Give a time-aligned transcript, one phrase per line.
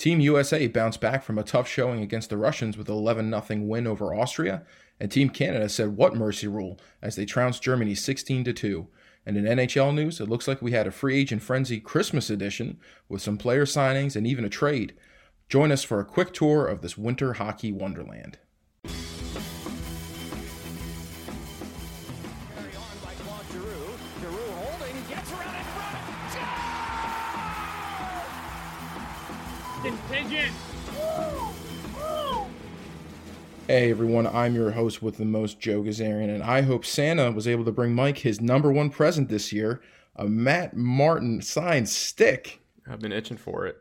[0.00, 3.60] Team USA bounced back from a tough showing against the Russians with an 11 0
[3.60, 4.62] win over Austria,
[4.98, 8.88] and Team Canada said what mercy rule as they trounced Germany 16 2.
[9.26, 12.78] And in NHL news, it looks like we had a free agent frenzy Christmas edition
[13.10, 14.94] with some player signings and even a trade.
[15.50, 18.38] Join us for a quick tour of this winter hockey wonderland.
[33.70, 37.46] Hey everyone, I'm your host with the most, Joe Gazarian, and I hope Santa was
[37.46, 39.80] able to bring Mike his number one present this year,
[40.16, 42.58] a Matt Martin signed stick.
[42.90, 43.76] I've been itching for it.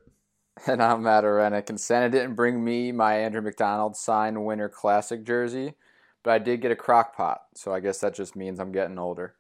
[0.68, 5.24] And I'm Matt Arenik, and Santa didn't bring me my Andrew MacDonald signed Winter Classic
[5.24, 5.74] jersey,
[6.22, 9.00] but I did get a crock pot, so I guess that just means I'm getting
[9.00, 9.34] older.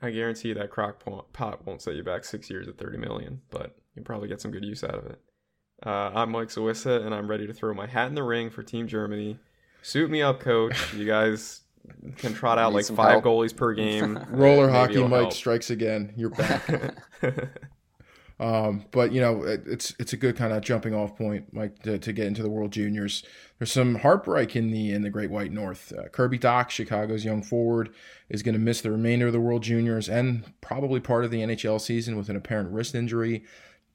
[0.00, 1.02] I guarantee that crock
[1.32, 4.52] pot won't set you back six years at 30 million, but you'll probably get some
[4.52, 5.20] good use out of it.
[5.84, 8.62] Uh, I'm Mike Sawissa, and I'm ready to throw my hat in the ring for
[8.62, 9.40] Team Germany.
[9.82, 10.94] Suit me up, coach.
[10.94, 11.62] You guys
[12.16, 13.24] can trot out like five help.
[13.24, 14.18] goalies per game.
[14.30, 15.32] Roller hockey, Mike help.
[15.32, 16.12] strikes again.
[16.16, 16.68] You're back.
[18.40, 21.82] um, but you know, it, it's it's a good kind of jumping off point, Mike,
[21.82, 23.24] to, to, get into the World Juniors.
[23.58, 25.92] There's some heartbreak in the in the Great White North.
[25.92, 27.90] Uh, Kirby Dach, Chicago's young forward,
[28.28, 31.40] is going to miss the remainder of the World Juniors and probably part of the
[31.40, 33.44] NHL season with an apparent wrist injury.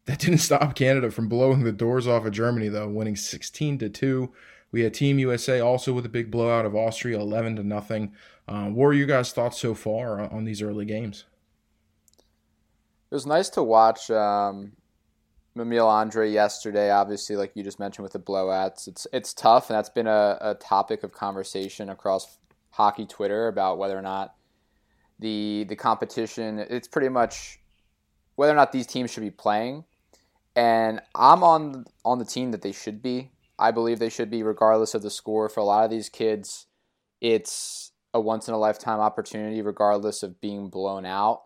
[0.05, 3.89] That didn't stop Canada from blowing the doors off of Germany, though, winning 16 to
[3.89, 4.33] 2.
[4.71, 8.13] We had Team USA also with a big blowout of Austria, 11 to nothing.
[8.47, 11.25] Uh, what are you guys' thoughts so far on these early games?
[13.09, 14.73] It was nice to watch um,
[15.55, 16.91] Andrae yesterday.
[16.91, 20.37] Obviously, like you just mentioned with the blowouts, it's it's tough, and that's been a,
[20.41, 22.37] a topic of conversation across
[22.71, 24.35] hockey Twitter about whether or not
[25.19, 26.59] the the competition.
[26.59, 27.59] It's pretty much
[28.35, 29.85] whether or not these teams should be playing
[30.57, 33.29] and I'm on on the team that they should be.
[33.59, 35.49] I believe they should be, regardless of the score.
[35.49, 36.67] For a lot of these kids,
[37.21, 41.41] it's a once in a lifetime opportunity, regardless of being blown out.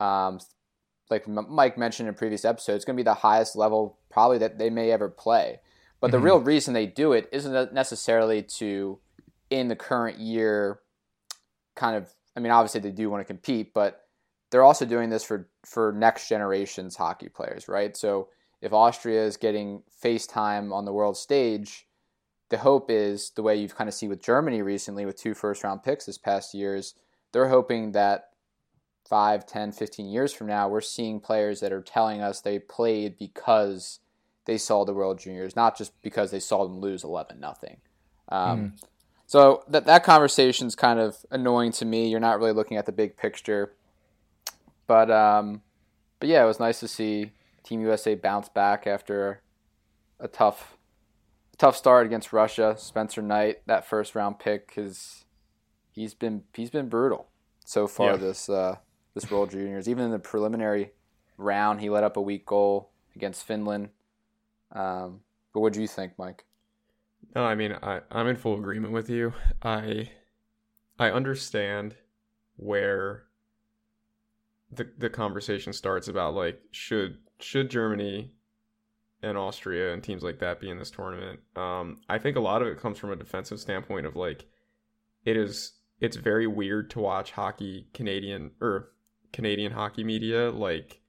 [0.00, 0.38] Um,
[1.10, 4.58] like Mike mentioned in previous episodes, it's going to be the highest level probably that
[4.58, 5.60] they may ever play.
[6.00, 6.12] But mm-hmm.
[6.12, 8.98] the real reason they do it isn't necessarily to,
[9.50, 10.80] in the current year,
[11.74, 12.12] kind of.
[12.36, 14.02] I mean, obviously they do want to compete, but
[14.50, 17.96] they're also doing this for for next generation's hockey players, right?
[17.96, 18.28] So
[18.60, 21.86] if Austria is getting FaceTime on the world stage,
[22.48, 25.62] the hope is the way you've kind of seen with Germany recently with two first
[25.62, 26.94] round picks this past years,
[27.32, 28.30] they're hoping that
[29.08, 33.18] 5, 10, 15 years from now, we're seeing players that are telling us they played
[33.18, 34.00] because
[34.44, 37.78] they saw the World Juniors, not just because they saw them lose 11 nothing.
[38.28, 38.84] Um, mm.
[39.26, 42.08] So that that conversation's kind of annoying to me.
[42.08, 43.74] You're not really looking at the big picture,
[44.86, 45.60] but um,
[46.18, 47.32] but yeah, it was nice to see
[47.68, 49.42] Team USA bounced back after
[50.18, 50.78] a tough
[51.58, 52.74] tough start against Russia.
[52.78, 55.26] Spencer Knight, that first round pick, is
[55.90, 57.28] he's been he's been brutal
[57.66, 58.16] so far yeah.
[58.16, 58.76] this uh,
[59.12, 59.86] this World Juniors.
[59.86, 60.92] Even in the preliminary
[61.36, 63.90] round, he let up a weak goal against Finland.
[64.72, 65.20] Um,
[65.52, 66.46] but what do you think, Mike?
[67.34, 69.34] No, I mean I, I'm in full agreement with you.
[69.62, 70.10] I
[70.98, 71.96] I understand
[72.56, 73.24] where
[74.72, 78.32] the the conversation starts about like should should Germany
[79.22, 81.40] and Austria and teams like that be in this tournament?
[81.56, 84.46] Um, I think a lot of it comes from a defensive standpoint of like
[85.24, 88.90] it is it's very weird to watch hockey Canadian or
[89.32, 91.00] Canadian hockey media like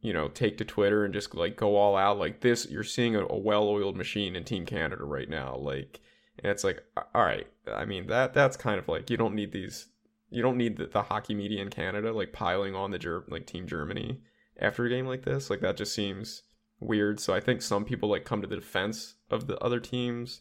[0.00, 2.68] you know take to Twitter and just like go all out like this.
[2.70, 6.00] You're seeing a, a well-oiled machine in Team Canada right now, like.
[6.38, 6.82] And it's like,
[7.14, 7.46] all right.
[7.74, 9.86] I mean, that that's kind of like you don't need these.
[10.28, 13.46] You don't need the, the hockey media in Canada like piling on the Ger- like
[13.46, 14.20] Team Germany
[14.60, 15.50] after a game like this.
[15.50, 16.42] Like that just seems
[16.80, 17.20] weird.
[17.20, 20.40] So I think some people like come to the defense of the other teams,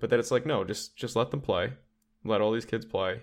[0.00, 1.72] but that it's like no, just just let them play,
[2.24, 3.22] let all these kids play.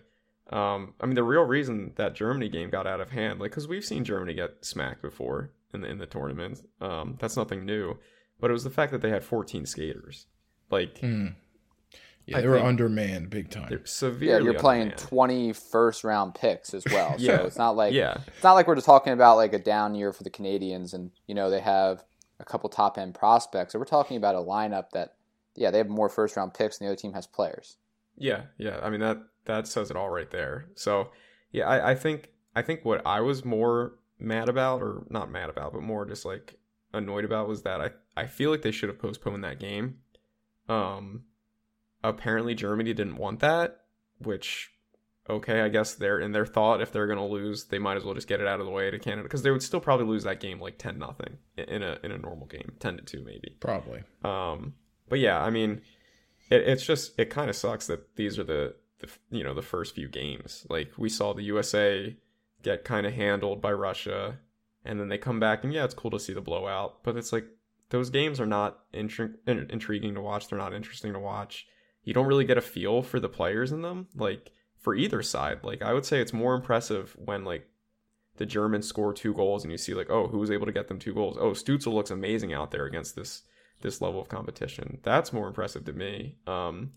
[0.52, 3.68] Um, I mean, the real reason that Germany game got out of hand, like, because
[3.68, 6.62] we've seen Germany get smacked before in the in the tournament.
[6.82, 7.98] Um, that's nothing new,
[8.40, 10.26] but it was the fact that they had 14 skaters.
[10.70, 11.36] Like, mm.
[12.32, 13.68] Yeah, they I were undermanned big time.
[13.70, 14.28] They're severely.
[14.28, 17.16] Yeah, you're playing 20 first round picks as well.
[17.20, 17.38] yeah.
[17.38, 18.18] So it's not like yeah.
[18.28, 21.12] it's not like we're just talking about like a down year for the Canadians and
[21.28, 22.04] you know they have
[22.40, 23.74] a couple top end prospects.
[23.74, 25.16] So we're talking about a lineup that
[25.56, 27.78] yeah, they have more first round picks and the other team has players.
[28.18, 28.80] Yeah, yeah.
[28.82, 30.68] I mean that that says it all right there.
[30.76, 31.12] So
[31.52, 35.50] yeah, I, I think I think what I was more mad about, or not mad
[35.50, 36.58] about, but more just like
[36.94, 39.98] annoyed about was that I, I feel like they should have postponed that game.
[40.70, 41.24] Um
[42.04, 43.82] apparently Germany didn't want that,
[44.20, 44.72] which
[45.30, 48.04] okay, I guess they're in their thought if they're going to lose, they might as
[48.04, 50.06] well just get it out of the way to Canada because they would still probably
[50.06, 53.24] lose that game like 10 nothing in a in a normal game, 10 to 2
[53.24, 53.56] maybe.
[53.60, 54.04] Probably.
[54.24, 54.74] Um
[55.10, 55.82] but yeah, I mean
[56.50, 59.62] it, it's just it kind of sucks that these are the the you know, the
[59.62, 60.66] first few games.
[60.70, 62.16] Like we saw the USA
[62.64, 64.38] get kind of handled by Russia
[64.84, 67.32] and then they come back and yeah, it's cool to see the blowout, but it's
[67.32, 67.46] like
[67.90, 70.48] those games are not intri- intriguing to watch.
[70.48, 71.68] They're not interesting to watch.
[72.04, 74.08] You don't really get a feel for the players in them.
[74.16, 74.52] Like
[74.82, 75.64] for either side.
[75.64, 77.68] Like I would say it's more impressive when like
[78.38, 80.88] the Germans score two goals and you see like, oh, who was able to get
[80.88, 81.38] them two goals?
[81.40, 83.44] Oh, Stützle looks amazing out there against this
[83.82, 85.00] this level of competition.
[85.04, 86.36] That's more impressive to me.
[86.46, 86.92] Um,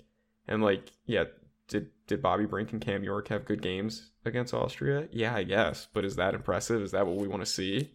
[0.47, 1.25] and like, yeah,
[1.69, 5.09] did did Bobby Brink and Cam York have good games against Austria?
[5.13, 5.89] Yeah, I guess.
[5.93, 6.83] But is that impressive?
[6.83, 7.93] Is that what we want to see?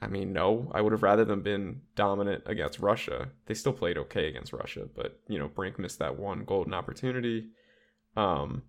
[0.00, 0.70] I mean, no.
[0.72, 3.30] I would have rather them been dominant against Russia.
[3.46, 7.48] They still played okay against Russia, but you know, Brink missed that one golden opportunity.
[8.16, 8.62] Um,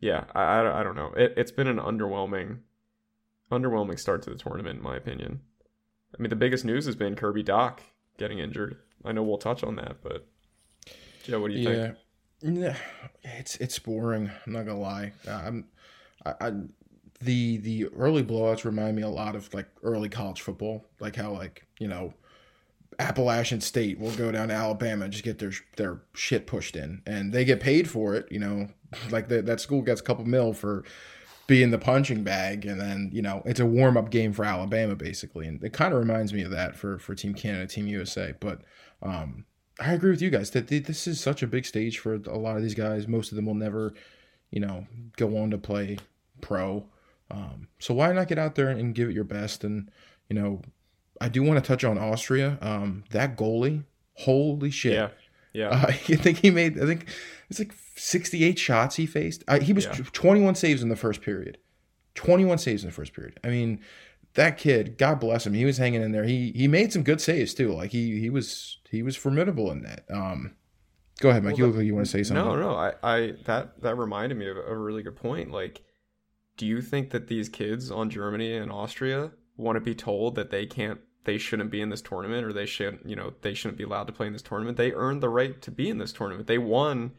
[0.00, 1.12] yeah, I, I, I don't know.
[1.16, 2.58] It, it's been an underwhelming,
[3.50, 5.40] underwhelming start to the tournament, in my opinion.
[6.16, 7.78] I mean, the biggest news has been Kirby Dach
[8.18, 8.76] getting injured.
[9.04, 10.26] I know we'll touch on that, but
[11.24, 11.84] Joe, what do you yeah.
[11.84, 11.96] think?
[12.42, 12.76] Yeah,
[13.22, 14.30] it's it's boring.
[14.46, 15.12] I'm not gonna lie.
[15.28, 15.66] I'm,
[16.24, 16.52] I, I,
[17.20, 21.32] the the early blowouts remind me a lot of like early college football, like how
[21.32, 22.14] like you know
[22.98, 27.02] Appalachian State will go down to Alabama and just get their their shit pushed in,
[27.06, 28.30] and they get paid for it.
[28.30, 28.68] You know,
[29.10, 30.84] like the, that school gets a couple mil for
[31.46, 34.94] being the punching bag, and then you know it's a warm up game for Alabama
[34.94, 38.34] basically, and it kind of reminds me of that for for Team Canada, Team USA.
[38.38, 38.62] But
[39.02, 39.44] um,
[39.78, 42.56] I agree with you guys that this is such a big stage for a lot
[42.56, 43.06] of these guys.
[43.06, 43.92] Most of them will never,
[44.50, 44.86] you know,
[45.16, 45.98] go on to play
[46.40, 46.86] pro.
[47.30, 49.90] Um, so why not get out there and give it your best and
[50.28, 50.62] you know
[51.20, 52.58] I do want to touch on Austria.
[52.60, 53.84] Um, that goalie,
[54.14, 54.94] holy shit!
[54.94, 55.08] Yeah,
[55.52, 55.68] yeah.
[55.68, 56.80] Uh, I think he made.
[56.80, 57.08] I think
[57.48, 59.42] it's like 68 shots he faced.
[59.62, 59.98] He was yeah.
[60.12, 61.58] 21 saves in the first period.
[62.14, 63.38] 21 saves in the first period.
[63.44, 63.80] I mean,
[64.34, 66.24] that kid, God bless him, he was hanging in there.
[66.24, 67.72] He he made some good saves too.
[67.72, 70.04] Like he he was he was formidable in that.
[70.10, 70.54] Um,
[71.20, 71.52] go ahead, Mike.
[71.52, 72.44] Well, you look like you want to say something.
[72.44, 72.74] No, no.
[72.74, 75.50] I I that that reminded me of a really good point.
[75.50, 75.82] Like,
[76.56, 80.50] do you think that these kids on Germany and Austria want to be told that
[80.50, 83.78] they can't they shouldn't be in this tournament or they shouldn't you know they shouldn't
[83.78, 84.76] be allowed to play in this tournament?
[84.76, 86.46] They earned the right to be in this tournament.
[86.46, 87.12] They won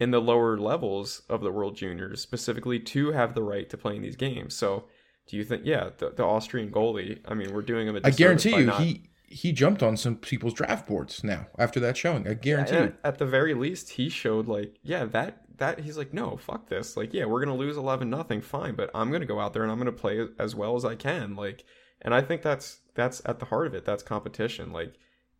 [0.00, 3.96] in the lower levels of the world juniors specifically to have the right to play
[3.96, 4.54] in these games.
[4.54, 4.84] So
[5.26, 8.10] do you think yeah the, the austrian goalie i mean we're doing him a i
[8.10, 8.80] guarantee you not...
[8.80, 9.02] he
[9.34, 13.18] he jumped on some people's draft boards now after that showing i guarantee yeah, at
[13.18, 17.12] the very least he showed like yeah that that he's like no fuck this like
[17.12, 19.78] yeah we're gonna lose 11 nothing fine but i'm gonna go out there and i'm
[19.78, 21.64] gonna play as well as i can like
[22.04, 23.84] and I think that's that's at the heart of it.
[23.84, 24.72] That's competition.
[24.72, 24.94] Like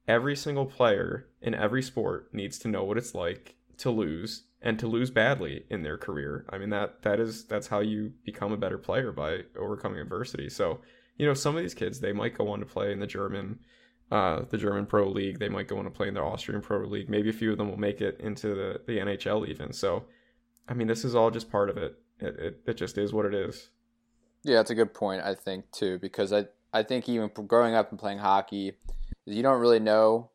[0.08, 4.78] every single player in every sport needs to know what it's like to lose and
[4.78, 6.46] to lose badly in their career.
[6.48, 10.48] I mean that that is that's how you become a better player by overcoming adversity.
[10.48, 10.80] So,
[11.18, 13.60] you know, some of these kids they might go on to play in the German
[14.10, 15.38] uh, the German Pro League.
[15.38, 17.08] They might go on to play in the Austrian Pro League.
[17.08, 19.72] Maybe a few of them will make it into the, the NHL even.
[19.72, 20.04] So,
[20.68, 21.98] I mean, this is all just part of it.
[22.20, 22.60] It, it.
[22.66, 23.70] it just is what it is.
[24.44, 25.22] Yeah, that's a good point.
[25.22, 28.72] I think too, because I I think even growing up and playing hockey,
[29.24, 30.30] you don't really know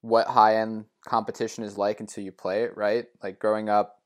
[0.00, 3.06] what high end competition is like until you play it, right?
[3.22, 4.02] Like growing up,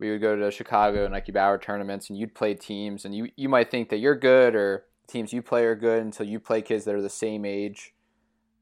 [0.00, 3.28] we would go to Chicago and Nike Bauer tournaments, and you'd play teams, and you
[3.36, 6.62] you might think that you're good or teams you play are good until you play
[6.62, 7.94] kids that are the same age.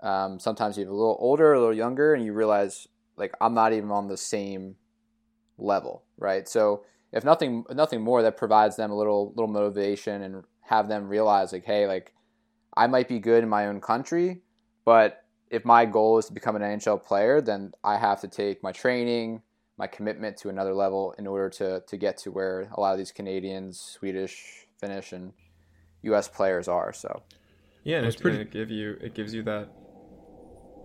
[0.01, 3.73] Um, sometimes you're a little older, a little younger, and you realize like I'm not
[3.73, 4.77] even on the same
[5.59, 6.49] level, right?
[6.49, 11.09] So if nothing nothing more that provides them a little little motivation and have them
[11.09, 12.13] realize like hey like
[12.75, 14.41] I might be good in my own country
[14.85, 18.63] but if my goal is to become an NHL player then I have to take
[18.63, 19.43] my training
[19.79, 22.99] my commitment to another level in order to to get to where a lot of
[22.99, 25.33] these Canadians Swedish Finnish and
[26.03, 27.23] US players are so
[27.85, 29.69] yeah and it's pretty it give you it gives you that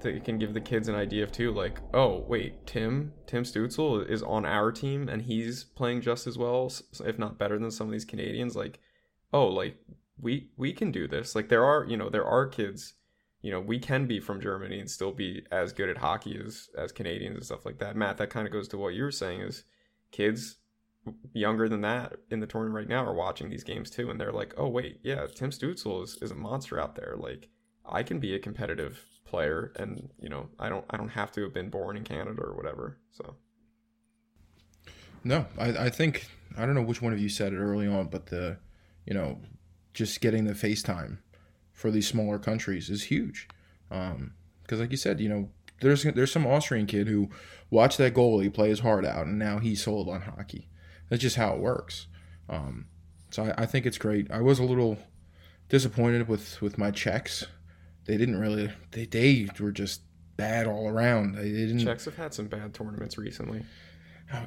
[0.02, 3.44] that it can give the kids an idea of too, like, oh wait, Tim Tim
[3.44, 6.72] Stützle is on our team and he's playing just as well,
[7.04, 8.56] if not better than some of these Canadians.
[8.56, 8.80] Like,
[9.34, 9.78] oh, like
[10.20, 11.36] we we can do this.
[11.36, 12.94] Like there are you know there are kids,
[13.42, 16.70] you know we can be from Germany and still be as good at hockey as
[16.78, 17.96] as Canadians and stuff like that.
[17.96, 19.64] Matt, that kind of goes to what you were saying is
[20.12, 20.58] kids
[21.34, 24.32] younger than that in the tournament right now are watching these games too, and they're
[24.32, 27.16] like, oh wait, yeah, Tim Stützle is is a monster out there.
[27.18, 27.50] Like
[27.86, 31.44] I can be a competitive player and you know i don't i don't have to
[31.44, 33.36] have been born in canada or whatever so.
[35.24, 38.08] No i i think i don't know which one of you said it early on
[38.08, 38.58] but the
[39.06, 39.40] you know
[39.94, 41.18] just getting the facetime
[41.74, 43.48] for these smaller countries is huge.
[43.92, 44.34] Um
[44.64, 45.50] because like you said you know
[45.82, 47.30] there's there's some austrian kid who
[47.70, 50.70] watched that goalie play his heart out and now he's sold on hockey
[51.10, 52.08] That's just how it works.
[52.50, 52.86] Um,
[53.32, 54.30] so I, I think it's great.
[54.32, 54.98] I was a little
[55.70, 57.46] disappointed with with my checks.
[58.06, 58.72] They didn't really.
[58.92, 60.02] They they were just
[60.38, 61.36] bad all around.
[61.36, 61.80] They didn't.
[61.80, 63.64] Czechs have had some bad tournaments recently.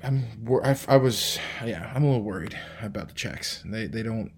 [0.03, 0.25] I'm.
[0.63, 1.39] I, I was.
[1.65, 3.63] Yeah, I'm a little worried about the checks.
[3.65, 4.33] They they don't.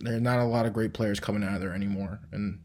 [0.00, 2.60] There are not a lot of great players coming out of there anymore, and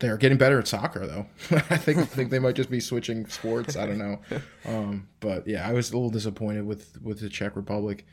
[0.00, 1.26] they're getting better at soccer though.
[1.70, 3.76] I think I think they might just be switching sports.
[3.76, 4.18] I don't know,
[4.66, 8.04] um, but yeah, I was a little disappointed with with the Czech Republic.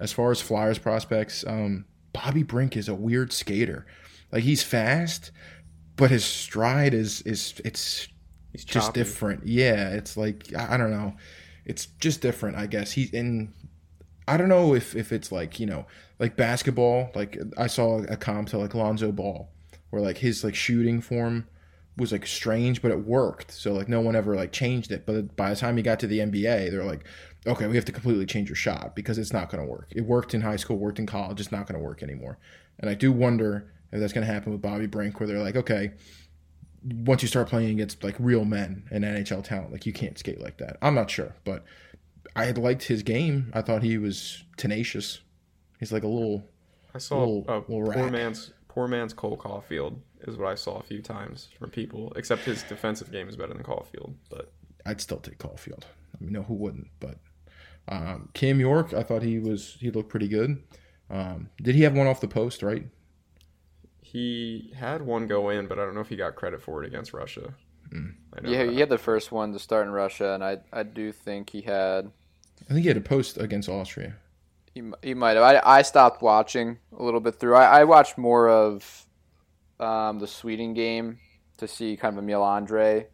[0.00, 3.86] As far as Flyers prospects, um, Bobby Brink is a weird skater.
[4.30, 5.30] Like he's fast,
[5.96, 8.08] but his stride is is it's
[8.52, 9.00] He's just choppy.
[9.00, 9.46] different.
[9.46, 11.14] Yeah, it's like I don't know.
[11.64, 12.92] It's just different, I guess.
[12.92, 13.52] He in
[14.26, 15.86] I don't know if if it's like, you know,
[16.18, 19.50] like basketball, like I saw a comp to like Lonzo Ball
[19.90, 21.46] where like his like shooting form
[21.96, 23.50] was like strange, but it worked.
[23.50, 25.04] So like no one ever like changed it.
[25.06, 27.04] But by the time he got to the NBA, they're like,
[27.46, 29.88] okay, we have to completely change your shot because it's not going to work.
[29.90, 32.38] It worked in high school, worked in college, it's not going to work anymore.
[32.78, 35.56] And I do wonder if that's going to happen with Bobby Brink, where they're like,
[35.56, 35.92] okay,
[36.84, 40.40] once you start playing against like real men and NHL talent, like you can't skate
[40.40, 40.76] like that.
[40.82, 41.64] I'm not sure, but
[42.36, 43.50] I had liked his game.
[43.54, 45.20] I thought he was tenacious.
[45.80, 46.44] He's like a little
[46.94, 48.12] I saw little- uh, little poor rat.
[48.12, 49.96] man's poor man's Cole Caufield
[50.28, 52.12] is what I saw a few times from people.
[52.14, 54.52] Except his defensive game is better than Caufield, but
[54.86, 55.82] I'd still take Caufield.
[56.14, 56.86] I mean, no, who wouldn't?
[57.00, 57.18] But
[57.88, 60.62] um, Cam York, I thought he was he looked pretty good.
[61.10, 62.62] Um, did he have one off the post?
[62.62, 62.86] Right?
[64.00, 66.86] he had one go in, but I don't know if he got credit for it
[66.86, 67.52] against Russia.
[67.92, 68.14] Mm.
[68.36, 68.72] I know Yeah, that.
[68.72, 71.62] he had the first one to start in Russia, and I I do think he
[71.62, 72.10] had
[72.70, 74.14] I think he had a post against Austria.
[74.74, 75.42] He, m- he might have.
[75.42, 77.54] I, I stopped watching a little bit through.
[77.56, 79.06] I, I watched more of
[79.80, 81.18] um, the Sweden game
[81.58, 83.06] to see kind of Emil Andrae.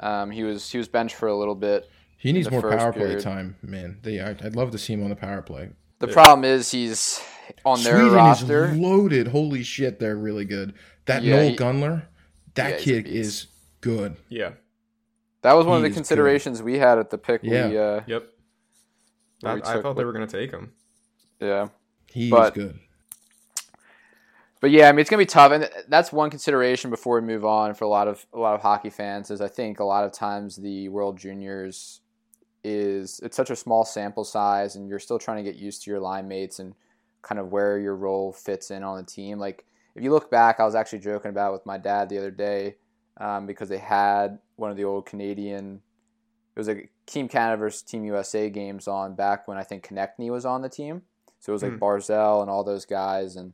[0.00, 1.88] Um, he was he was benched for a little bit.
[2.18, 3.98] He needs the more first power play time, man.
[4.02, 5.70] They, I, I'd love to see him on the power play.
[5.98, 6.12] The Yeah.
[6.12, 7.20] problem is he's
[7.64, 8.66] on their Sweden roster.
[8.66, 9.28] is loaded.
[9.28, 10.74] Holy shit, they're really good.
[11.06, 12.02] That Yeah, Noel he- Gunler,
[12.54, 13.46] that Yeah, kid is
[13.80, 14.16] good.
[14.28, 14.52] Yeah.
[15.42, 17.40] That was one of the is considerations we had at the pick.
[17.42, 17.68] Yeah.
[17.68, 18.26] We, uh, Yep.
[19.40, 20.72] Where I, we I took- thought they were going to take him.
[21.42, 21.68] Yeah.
[22.06, 22.78] He But- is good.
[24.60, 27.44] But yeah, I mean it's gonna be tough, and that's one consideration before we move
[27.44, 29.28] on for a lot of a lot of hockey fans.
[29.28, 32.00] Is I think a lot of times the World Juniors
[32.62, 35.90] is it's such a small sample size, and you're still trying to get used to
[35.90, 36.74] your line mates and
[37.22, 39.40] kind of where your role fits in on the team.
[39.40, 39.64] Like
[39.96, 42.30] if you look back, I was actually joking about it with my dad the other
[42.30, 42.76] day
[43.16, 45.82] um, because they had one of the old Canadian.
[46.54, 50.30] It was a Team Canada versus Team USA games on back when I think Konecny
[50.30, 51.02] was on the team.
[51.42, 51.78] So it was like Hmm.
[51.78, 53.52] Barzal and all those guys, and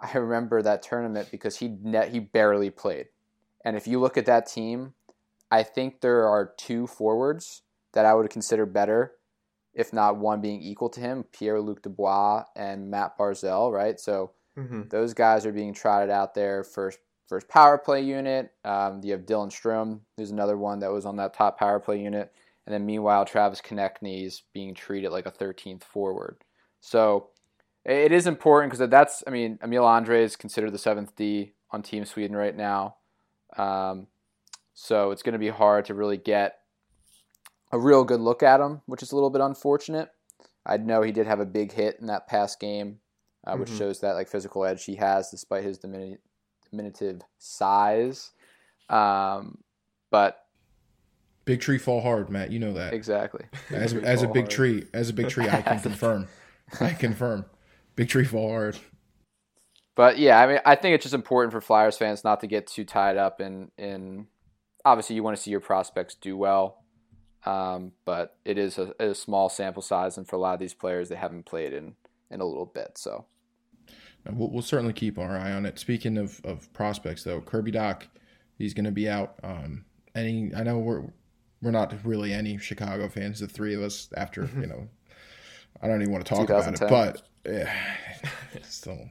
[0.00, 3.08] I remember that tournament because he net he barely played.
[3.64, 4.94] And if you look at that team,
[5.50, 9.14] I think there are two forwards that I would consider better,
[9.74, 13.98] if not one being equal to him, Pierre Luc Dubois and Matt Barzal, right?
[14.00, 18.52] So hmm those guys are being trotted out there first first power play unit.
[18.64, 22.00] Um, you have Dylan Strome, who's another one that was on that top power play
[22.00, 22.32] unit,
[22.66, 26.36] and then meanwhile Travis Konecny is being treated like a 13th forward.
[26.86, 27.30] So
[27.84, 31.82] it is important because that's I mean Emil Andrae is considered the seventh D on
[31.82, 32.94] Team Sweden right now.
[33.56, 34.06] Um,
[34.72, 36.60] so it's going to be hard to really get
[37.72, 40.10] a real good look at him, which is a little bit unfortunate.
[40.64, 43.00] I know he did have a big hit in that past game,
[43.44, 43.78] uh, which Mhm.
[43.78, 46.18] shows that like physical edge he has despite his diminu-
[46.70, 48.30] diminutive size.
[48.88, 49.58] Um,
[50.10, 50.44] but
[51.46, 52.50] Big tree fall hard, Matt.
[52.52, 52.92] You know that.
[52.92, 54.50] exactly, As, as a big hard.
[54.50, 56.28] tree, as a big tree, I can confirm.
[56.80, 57.46] I confirm.
[57.94, 58.78] Big tree fall hard.
[59.94, 62.66] But yeah, I mean, I think it's just important for Flyers fans not to get
[62.66, 64.26] too tied up in in.
[64.84, 66.84] Obviously, you want to see your prospects do well,
[67.44, 70.74] um, but it is a, a small sample size, and for a lot of these
[70.74, 71.94] players, they haven't played in
[72.30, 72.98] in a little bit.
[72.98, 73.24] So
[74.32, 75.78] We'll, we'll certainly keep our eye on it.
[75.78, 78.02] Speaking of, of prospects, though, Kirby Dach,
[78.58, 79.36] he's going to be out.
[79.42, 81.04] Um, any, I know we're
[81.62, 83.40] we're not really any Chicago fans.
[83.40, 84.88] The three of us, after you know,
[85.82, 87.72] I don't even want to talk about it, but yeah,
[88.68, 89.10] still,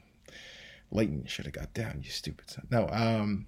[0.92, 2.02] Leighton should have got down.
[2.04, 2.68] You stupid son.
[2.72, 3.48] No, um,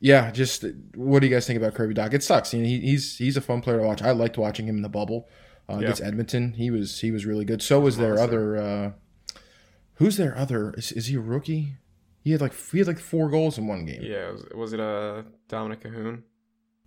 [0.00, 0.30] yeah.
[0.30, 2.12] Just what do you guys think about Kirby Dach?
[2.12, 2.52] It sucks.
[2.52, 4.02] You know, he, he's he's a fun player to watch.
[4.02, 5.28] I liked watching him in the bubble
[5.68, 5.80] uh, Yeah.
[5.84, 6.52] against Edmonton.
[6.54, 7.62] He was he was really good.
[7.62, 8.56] So was their Monster.
[8.56, 8.56] other.
[8.56, 8.92] Uh,
[9.94, 10.74] Who's their other?
[10.74, 11.74] Is, is he a rookie?
[12.22, 14.00] He had like he had like four goals in one game.
[14.02, 14.30] Yeah.
[14.30, 16.22] Was, was it uh, Dominic Cahoon?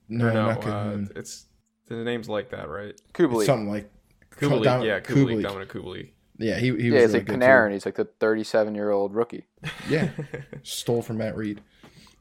[0.08, 1.46] No, no, not uh, it's
[1.88, 2.94] the name's like that, right?
[3.14, 3.92] Kubalik, Something like
[4.36, 4.64] Kubalik.
[4.64, 5.42] Dom- yeah, Kubalik.
[5.42, 5.44] Kubalik.
[5.44, 6.10] Dominik Kubalik.
[6.38, 7.72] Yeah, he he was yeah, it's really like good Panarin.
[7.74, 9.46] He's like the 37 year old rookie.
[9.90, 10.10] Yeah,
[10.64, 11.62] stole from Matt Reed.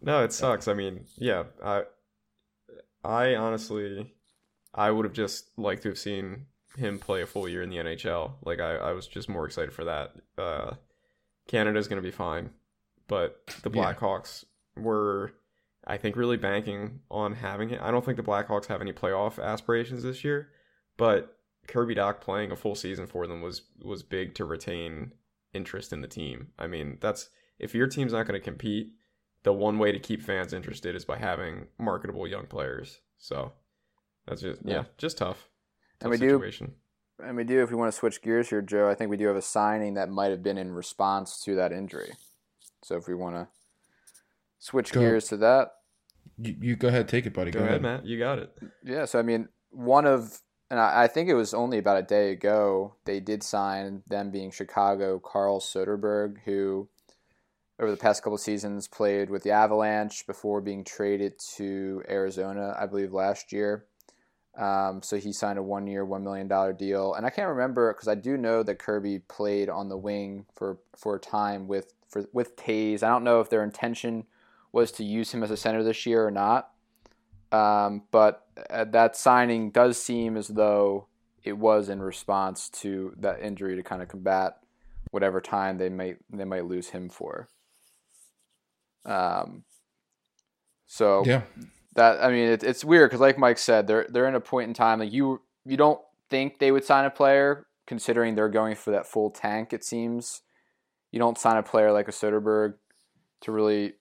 [0.03, 0.69] No, it sucks.
[0.69, 1.83] I mean, yeah, I,
[3.05, 4.13] I honestly,
[4.75, 7.77] I would have just liked to have seen him play a full year in the
[7.77, 8.33] NHL.
[8.45, 10.13] Like I, I was just more excited for that.
[10.39, 10.73] Uh,
[11.49, 12.51] Canada's going to be fine,
[13.09, 13.93] but the Yeah.
[13.95, 14.45] Blackhawks
[14.77, 15.33] were,
[15.87, 17.81] I think, really banking on having it.
[17.83, 20.49] I don't think the Blackhawks have any playoff aspirations this year,
[20.97, 21.37] but
[21.71, 25.13] Kirby Dach playing a full season for them was was big to retain
[25.55, 26.49] interest in the team.
[26.59, 28.93] I mean, that's if your team's not going to compete,
[29.45, 33.01] the one way to keep fans interested is by having marketable young players.
[33.19, 33.53] So
[34.27, 34.85] that's just yeah, Yeah.
[34.99, 35.49] just tough.
[36.01, 36.73] And tough we do-
[37.23, 39.27] And we do, if we want to switch gears here, Joe, I think we do
[39.27, 42.13] have a signing that might have been in response to that injury.
[42.83, 43.49] So if we want to
[44.59, 45.01] switch Go.
[45.01, 45.73] gears to that,
[46.39, 47.51] You, you go ahead, take it, buddy.
[47.51, 48.07] Go, ahead, Matt.
[48.07, 48.57] You got it.
[48.83, 49.05] yeah.
[49.05, 52.31] So I mean, one of, and I, I think it was only about a day
[52.31, 56.89] ago they did sign them being Chicago, Carl Soderberg, who
[57.81, 62.87] over the past couple seasons played with the Avalanche before being traded to Arizona, I
[62.87, 63.87] believe last year.
[64.59, 68.09] Um, so he signed a one-year, one million dollar deal, and I can't remember because
[68.09, 72.25] I do know that Kirby played on the wing for for a time with for
[72.33, 73.03] with Toews.
[73.03, 74.25] I don't know if their intention
[74.73, 76.71] was to use him as a center this year or not.
[77.53, 81.07] Um, but uh, that signing does seem as though
[81.43, 84.59] it was in response to that injury to kind of combat
[85.11, 87.49] whatever time they might they might lose him for.
[89.05, 89.65] Um,
[90.87, 91.43] so Yeah,
[91.95, 94.69] that I mean it, it's weird because like Mike said they're they're in a point
[94.69, 98.77] in time like you you don't think they would sign a player considering they're going
[98.77, 100.43] for that full tank it seems
[101.11, 102.75] you don't sign a player like a Soderberg
[103.41, 103.95] to really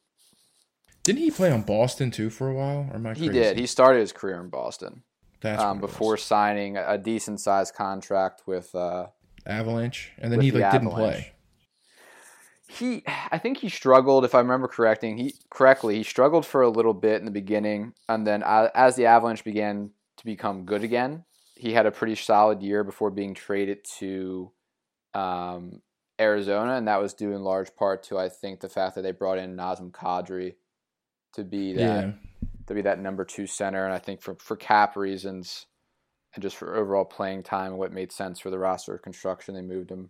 [1.10, 2.88] didn't he play on Boston too for a while?
[2.92, 5.02] Or am I he did he started his career in Boston
[5.42, 9.08] That's um, before signing a, decent sized contract with uh,
[9.44, 11.16] Avalanche, and then he the like didn't Avalanche.
[11.16, 11.34] play.
[12.68, 14.24] He, I think he struggled.
[14.24, 17.94] If I remember correcting, he correctly, he struggled for a little bit in the beginning,
[18.08, 21.26] and then uh, as the Avalanche began to become good again,
[21.56, 24.52] he had a pretty solid year before being traded to
[25.16, 25.82] um,
[26.22, 29.12] Arizona, and that was due in large part to I think the fact that they
[29.12, 30.54] brought in Nazem Kadri
[31.34, 32.12] to be that Yeah,
[32.68, 35.66] to be that number two center, and I think for for cap reasons
[36.36, 39.62] and just for overall playing time and what made sense for the roster construction, they
[39.62, 40.10] moved him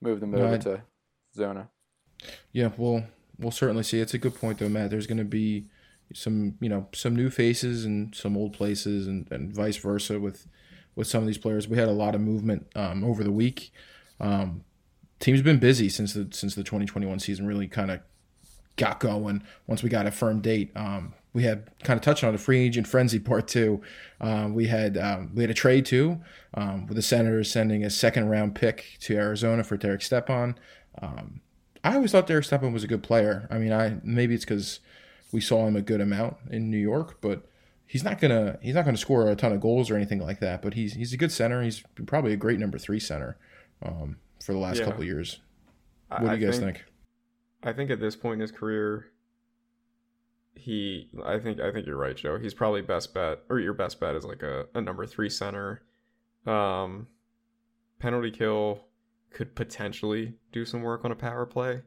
[0.00, 0.82] moved him No, over I- to
[1.34, 1.68] Zona.
[2.52, 2.70] yeah.
[2.76, 3.04] Well,
[3.38, 4.00] we'll certainly see.
[4.00, 4.90] It's a good point though, Matt.
[4.90, 5.66] There's going to be
[6.12, 10.46] some, you know, some new faces and some old places, and, and vice versa with
[10.96, 11.68] with some of these players.
[11.68, 13.72] We had a lot of movement um, over the week.
[14.18, 14.64] Um,
[15.20, 18.00] team's been busy since the since the 2021 season really kind of
[18.80, 19.42] got going.
[19.68, 22.58] Once we got a firm date, um, we had kind of touched on the free
[22.60, 23.80] agent frenzy part two.
[24.20, 26.20] Um, we had um, we had a trade too,
[26.54, 30.56] um, with the Senators sending a second round pick to Arizona for Derek Stepan.
[31.00, 31.40] Um,
[31.84, 33.46] I always thought Derek Stepan was a good player.
[33.50, 34.80] I mean, I maybe it's because
[35.32, 37.46] we saw him a good amount in New York, but
[37.86, 40.62] he's not gonna he's not gonna score a ton of goals or anything like that.
[40.62, 41.62] But he's he's a good center.
[41.62, 43.36] He's probably a great number three center
[43.82, 44.86] um, for the last Yeah.
[44.86, 45.40] couple of years.
[46.08, 46.84] What do you guys think?
[47.62, 49.06] I think at this point in his career,
[50.54, 51.10] he.
[51.24, 51.60] I think.
[51.60, 52.38] I think you're right, Joe.
[52.38, 55.82] He's probably best bet, or your best bet is like a, a number three center.
[56.46, 57.08] Um,
[57.98, 58.86] penalty kill
[59.30, 61.82] could potentially do some work on a power play,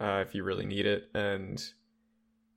[0.00, 1.04] uh, if you really need it.
[1.14, 1.62] And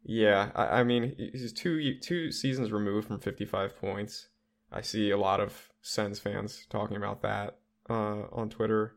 [0.03, 4.29] yeah, I, I mean, he's two two seasons removed from 55 points.
[4.71, 8.95] I see a lot of Sens fans talking about that uh, on Twitter,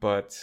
[0.00, 0.36] but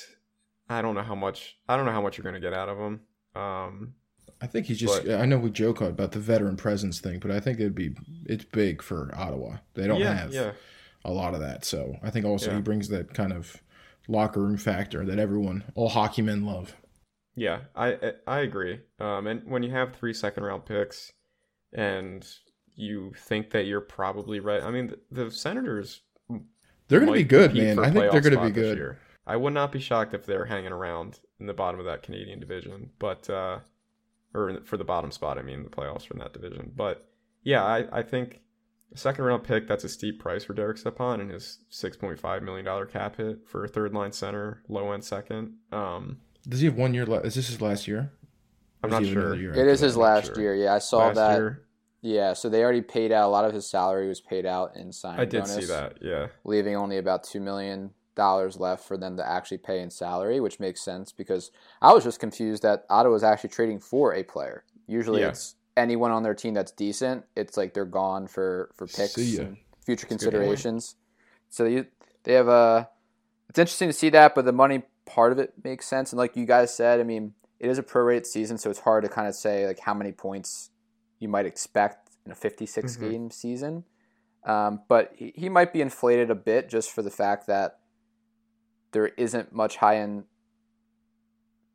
[0.72, 2.78] I don't know how much I don't know how much you're gonna get out of
[2.78, 3.02] him.
[3.36, 3.94] Um,
[4.42, 5.06] I think he's just.
[5.06, 7.96] But- I know we joke about the veteran presence thing, but I think it'd be
[8.26, 9.58] it's big for Ottawa.
[9.76, 10.52] They don't yeah, have yeah,
[11.06, 12.58] a lot of that, so I think also Yeah.
[12.58, 13.62] he brings that kind of
[14.08, 16.76] locker room factor that everyone, all hockey men, love.
[17.36, 17.62] yeah.
[17.76, 18.80] I I, agree.
[19.00, 21.14] Um, and when you have three second round picks,
[21.74, 22.28] and
[22.76, 24.64] you think that you're probably right.
[24.64, 26.02] I mean, the, the Senators
[26.88, 27.80] They're going to be good, man.
[27.80, 28.98] I think they're going to be good.
[29.28, 29.34] Year.
[29.34, 32.40] I would not be shocked if they're hanging around in the bottom of that Canadian
[32.40, 33.60] division, but uh,
[34.34, 35.38] or for the bottom spot.
[35.38, 36.72] I mean, the playoffs from that division.
[36.76, 37.08] But
[37.44, 38.42] yeah, I, I think
[38.94, 42.20] a second round pick that's a steep price for Derek Stepan and his six point
[42.20, 45.56] five million dollar cap hit for a third line center, low end second.
[45.72, 47.26] Um, Does he have one year left?
[47.26, 48.12] Is this his last year?
[48.84, 49.42] I'm not he have another sure.
[49.42, 50.40] year It after is his last sure.
[50.42, 50.56] year.
[50.56, 51.36] Yeah, I saw Last that.
[51.38, 51.66] year,
[52.02, 54.92] Yeah, so they already paid out a lot of his salary was paid out in
[54.92, 56.00] signing I did bonus, see that.
[56.02, 60.40] Yeah, leaving only about two million dollars left for them to actually pay in salary,
[60.40, 64.24] which makes sense because I was just confused that Ottawa was actually trading for a
[64.24, 64.64] player.
[64.88, 65.30] Usually, Yeah.
[65.30, 67.26] it's anyone on their team that's decent.
[67.36, 70.20] It's like they're gone for for picks and future point.
[70.22, 70.96] considerations.
[71.50, 71.86] So you,
[72.24, 72.90] they have a.
[73.50, 76.12] It's interesting to see that, but the money part of it makes sense.
[76.14, 79.04] And like you guys said, I mean, it is a prorated season, so it's hard
[79.04, 80.70] to kind of say like how many points
[81.20, 83.00] you might expect in a 56 Mhm.
[83.00, 83.84] game season.
[84.44, 87.80] Um, but he, he might be inflated a bit just for the fact that
[88.92, 90.24] there isn't much high end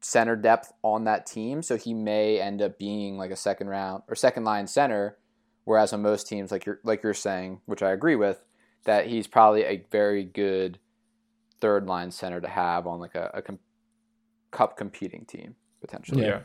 [0.00, 1.62] center depth on that team.
[1.62, 5.16] So he may end up being like a second round or second line center.
[5.64, 8.40] Whereas on most teams, like you're like you're saying, which I agree with,
[8.84, 10.78] that he's probably a very good
[11.60, 13.58] third line center to have on like a, a com-
[14.52, 16.24] cup competing team potentially.
[16.24, 16.40] Yeah.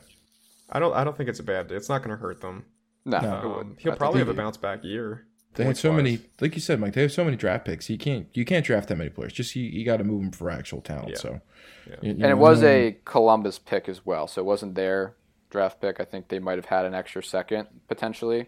[0.72, 0.94] I don't.
[0.94, 1.72] I don't think it's a bad.
[1.72, 2.66] It's not going to hurt them.
[3.06, 3.60] No, No.
[3.60, 5.28] Um, he'll probably have a bounce back year.
[5.56, 6.04] They had so points-wise.
[6.20, 6.94] many, like you said, Mike.
[6.94, 7.90] They have so many draft picks.
[7.90, 9.34] You can't you can't draft that many players.
[9.34, 11.10] Just you, you got to move them for actual talent.
[11.10, 11.18] Yeah.
[11.18, 11.42] So,
[11.90, 11.96] Yeah.
[12.02, 15.16] you- you And know, it was a Columbus pick as well, so it wasn't their
[15.50, 16.00] draft pick.
[16.00, 18.48] I think they might have had an extra second potentially.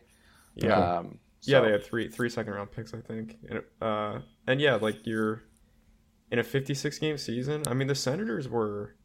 [0.56, 0.98] Yeah.
[1.00, 3.38] Um, Yeah, they had three three second round picks, I think.
[3.50, 5.44] And uh, and yeah, like you're
[6.32, 7.64] in a 56 game season.
[7.68, 8.96] I mean, the Senators were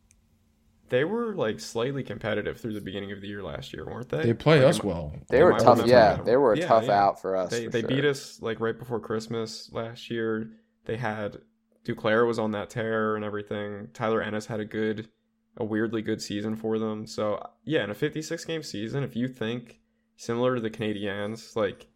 [0.90, 4.22] they were like slightly competitive through the beginning of the year last year, weren't they?
[4.22, 5.14] they play Like, us well.
[5.28, 5.86] They were tough.
[5.86, 6.24] Yeah, that.
[6.24, 7.02] they were a Yeah, tough yeah.
[7.04, 7.50] out for us.
[7.50, 7.88] They for they sure.
[7.88, 10.50] beat us like right before Christmas last year.
[10.84, 11.38] They had
[11.84, 13.88] Duclair was on that tear and everything.
[13.94, 15.08] Tyler Ennis had a good,
[15.56, 17.06] a weirdly good season for them.
[17.06, 19.80] So yeah, in a 56 game season, if you think
[20.16, 21.86] similar to the Canadians, like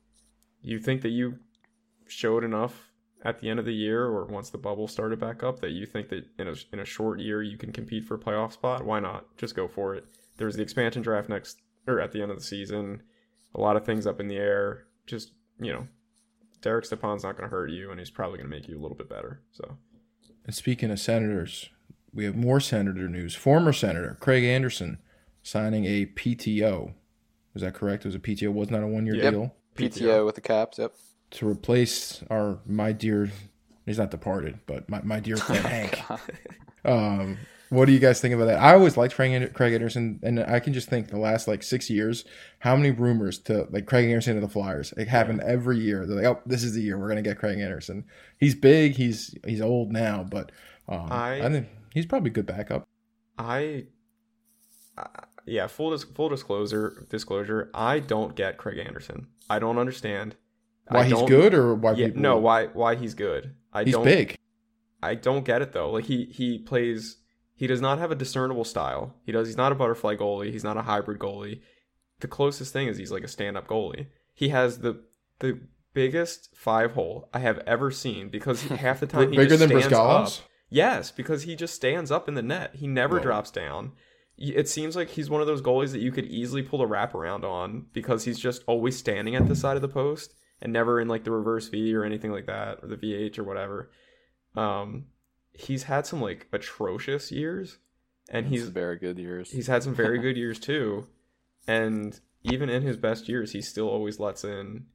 [0.61, 1.39] you think that you
[2.07, 2.92] showed enough
[3.25, 5.87] at the end of the year or once the bubble started back up that you
[5.87, 8.85] think that in a in a short year you can compete for a playoff spot,
[8.85, 9.37] why not?
[9.37, 10.05] Just go for it.
[10.39, 13.03] There's the expansion draft next or at the end of the season.
[13.55, 14.85] A lot of things up in the air.
[15.07, 15.87] Just you know,
[16.61, 18.83] Derek Stepan's not going to hurt you, and he's probably going to make you a
[18.83, 19.43] little bit better.
[19.53, 19.77] So
[20.47, 21.69] And speaking of senators,
[22.13, 23.35] we have more senator news.
[23.35, 24.99] Former senator Craig Anderson
[25.43, 26.95] signing a PTO.
[27.55, 28.05] Is that correct?
[28.05, 28.53] It was a PTO.
[28.53, 29.33] Was not a one year Yep.
[29.33, 30.79] deal PTO with the Caps.
[30.79, 30.93] Yep.
[31.33, 33.31] To replace our my dear.
[33.87, 36.01] He's not departed, but my, my dear friend Hank.
[36.85, 37.39] Um,
[37.71, 38.61] what do you guys think about that?
[38.61, 41.89] I always liked Craig, Craig Anderson, and I can just think the last like six
[41.89, 42.25] years,
[42.61, 44.93] how many rumors to like Craig Anderson to the Flyers?
[44.97, 46.07] It happened every year.
[46.07, 48.05] They're like, oh, this is the year we're gonna get Craig Anderson.
[48.39, 48.93] He's big.
[48.97, 50.53] He's he's old now, but
[50.89, 52.85] um, I, I- think he's probably a good backup.
[53.39, 53.87] I,
[54.99, 55.07] uh,
[55.47, 57.71] yeah, full dis- full disclosure disclosure.
[57.75, 59.29] I don't get Craig Anderson.
[59.49, 60.37] I don't understand
[60.89, 62.23] Why he's good or why Yeah, people?
[62.23, 63.55] no, why why he's good.
[63.73, 64.37] I he's don't big.
[65.03, 65.91] I don't get it though.
[65.91, 67.17] Like he he plays
[67.55, 69.15] he does not have a discernible style.
[69.25, 71.61] He does he's not a butterfly goalie, he's not a hybrid goalie.
[72.21, 74.07] The closest thing is he's like a stand-up goalie.
[74.35, 75.03] He has the
[75.41, 75.61] the
[75.95, 79.93] biggest five hole I have ever seen because half the time he Bigger than stands
[79.93, 80.31] up.
[80.71, 82.77] Yes, because he just stands up in the net.
[82.77, 83.25] He never Whoa.
[83.25, 83.93] drops down.
[84.39, 87.45] It seems like he's one of those goalies that you could easily pull a wraparound
[87.45, 91.09] on because he's just always standing at the side of the post and never in
[91.09, 93.91] like the reverse V or anything like that or the VH or whatever.
[94.57, 95.07] Um,
[95.53, 97.79] he's had some like atrocious years,
[98.31, 99.51] and He's he's very good years.
[99.51, 101.07] he's had some very good years too,
[101.67, 104.87] and even in his best years, he still always lets in.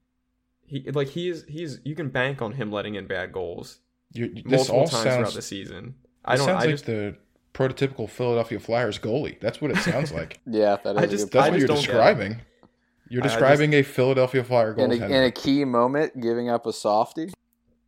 [0.65, 3.79] He like he is he's you can bank on him letting in bad goals
[4.11, 5.35] You're, this multiple all times throughout sounds.
[5.35, 5.95] the season.
[6.25, 6.45] I I don't.
[6.47, 6.85] sounds I like just.
[6.85, 7.15] the
[7.53, 9.39] prototypical Philadelphia Flyers goalie.
[9.39, 10.39] That's what it sounds like.
[10.45, 11.59] yeah, that is I a just- That's I what point.
[11.59, 12.41] you're don't describing.
[13.09, 15.09] You're I- I just- describing a Philadelphia Flyer in, a, goaltender.
[15.09, 17.31] in a key moment, giving up a softie.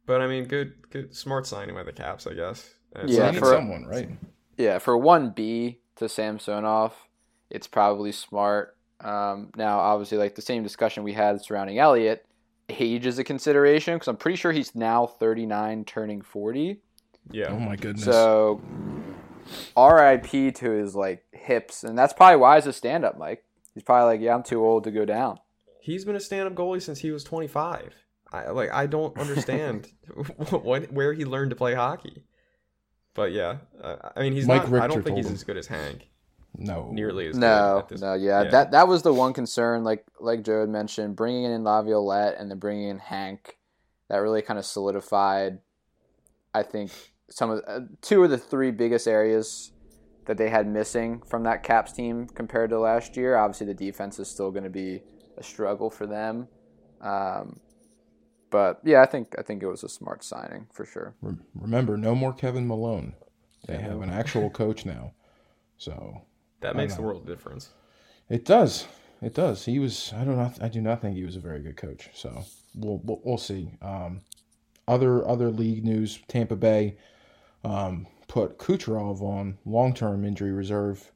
[0.06, 2.70] But I mean, good, good, smart signing by the Caps, I guess.
[2.96, 4.10] And So Yeah, they for- someone, right?
[4.58, 6.94] Yeah, for one B to Samsonov,
[7.50, 8.76] it's probably smart.
[9.02, 12.26] Um, now, obviously, like the same discussion we had surrounding Elliott,
[12.70, 16.82] age is a consideration because I'm pretty sure he's now 39, turning 40.
[17.32, 18.04] yeah, Oh my goodness.
[18.06, 18.62] So,
[19.78, 23.44] RIP to his like hips, and that's probably why he's a stand-up, Mike.
[23.74, 25.40] He's probably like, yeah, I'm too old to go down.
[25.82, 27.94] he's been a stand-up goalie since he was 25.
[28.32, 29.92] I like, I don't understand
[30.52, 32.24] what where he learned to play hockey.
[33.16, 34.82] But yeah, uh, I mean, he's Mike not.
[34.84, 35.34] I don't think he's him.
[35.34, 36.08] as good as Hank.
[36.56, 37.42] no, Nearly as good.
[37.42, 38.50] No, at this- no, yeah, yeah.
[38.52, 39.84] that that was the one concern.
[39.84, 43.58] Like like Joe had mentioned, bringing in Laviolette and then bringing in Hank,
[44.10, 45.60] that really kind of solidified.
[46.54, 46.92] I think
[47.30, 49.72] some of uh, two of the three biggest areas
[50.30, 53.36] that they had missing from that Caps team compared to last year.
[53.36, 55.02] Obviously, the defense is still going to be
[55.40, 56.48] a struggle for them.
[57.02, 57.60] Um,
[58.52, 61.16] but yeah, I think I think it was a smart signing for sure.
[61.56, 63.16] Remember, no more Kevin Malone.
[63.66, 65.14] They have an actual coach now,
[65.80, 66.22] so
[66.62, 67.70] That makes the world a difference.
[68.30, 68.86] it does.
[69.24, 69.66] It does.
[69.66, 70.14] He was.
[70.16, 70.54] I don't know.
[70.62, 72.08] I do not think he was a very good coach.
[72.14, 72.44] So
[72.76, 73.72] we'll we'll, we'll see.
[73.82, 74.22] Um,
[74.88, 76.98] other other league news: Tampa Bay
[77.64, 81.12] um, put Kucherov on long term injury reserve.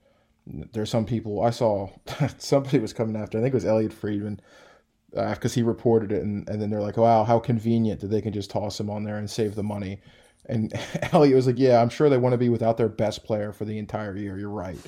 [0.45, 1.89] There's some people I saw.
[2.37, 3.37] somebody was coming after.
[3.37, 4.41] I think it was Elliotte Friedman
[5.11, 8.33] because he reported it, and, and then they're like, "Wow, how convenient that they can
[8.33, 10.01] just toss him on there and save the money."
[10.47, 10.73] And
[11.13, 13.63] Elliotte was like, "Yeah, I'm sure they want to be without their best player for
[13.63, 14.37] the entire year.
[14.37, 14.79] You're right."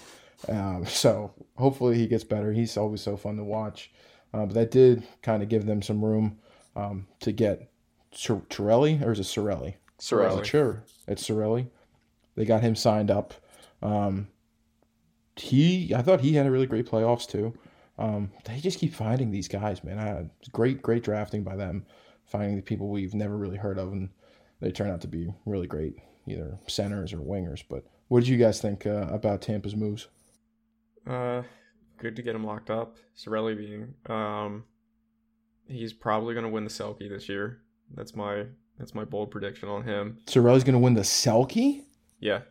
[0.49, 2.51] Um, so hopefully he gets better.
[2.51, 3.91] He's always so fun to watch.
[4.33, 6.39] Uh, but that did kind of give them some room
[6.75, 7.71] um, to get
[8.13, 9.75] Cirelli or is it Sorelli?
[9.97, 10.43] Sorelli.
[10.43, 11.67] Sure, it's Sorelli.
[12.35, 13.33] They got him signed up.
[13.81, 14.27] Um,
[15.35, 17.53] he, I thought he had a really great playoffs too.
[17.97, 19.99] Um, they just keep finding these guys, man.
[19.99, 21.85] I, great, great drafting by them,
[22.25, 24.09] finding the people we've never really heard of, and
[24.59, 25.95] they turn out to be really great,
[26.27, 27.63] either centers or wingers.
[27.67, 30.07] But what did you guys think uh, about Tampa's moves?
[31.07, 31.43] Uh,
[31.97, 32.97] good to get him locked up.
[33.15, 34.65] Sorelli being, um,
[35.67, 37.61] he's probably going to win the Selke this year.
[37.93, 38.45] That's my
[38.77, 40.17] that's my bold prediction on him.
[40.27, 41.84] Sorelli's going to win the Selke.
[42.19, 42.41] Yeah.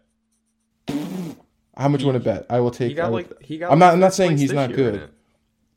[1.77, 2.47] How much you want to bet?
[2.49, 2.89] I will take.
[2.89, 3.73] He got will, like he got.
[3.73, 3.93] I'm like not.
[3.95, 5.11] I'm not saying he's not year, good.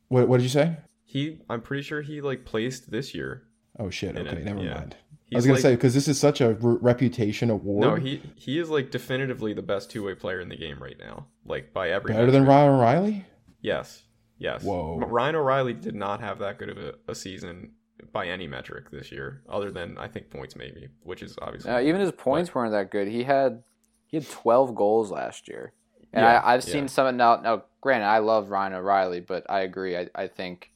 [0.09, 0.77] What What did you say?
[1.05, 1.39] He.
[1.49, 3.43] I'm pretty sure he like placed this year.
[3.79, 4.15] Oh shit!
[4.15, 4.45] Okay, it.
[4.45, 4.75] never yeah.
[4.75, 4.95] mind.
[5.25, 7.81] He's I was gonna like, say because this is such a re- reputation award.
[7.81, 10.97] No, he he is like definitively the best two way player in the game right
[10.99, 11.27] now.
[11.45, 13.25] Like by every better than Ryan O'Reilly.
[13.61, 14.03] Yes.
[14.37, 14.63] Yes.
[14.63, 14.99] Whoa.
[14.99, 17.71] Ryan O'Reilly did not have that good of a, a season
[18.13, 21.71] by any metric this year, other than I think points maybe, which is obviously.
[21.71, 23.07] No, even his points weren't that good.
[23.07, 23.63] He had
[24.07, 25.73] he had 12 goals last year.
[26.13, 26.89] And Yeah, I, I've seen yeah.
[26.89, 27.35] some now.
[27.37, 29.97] Now, granted, I love Ryan O'Reilly, but I agree.
[29.97, 30.71] I, I think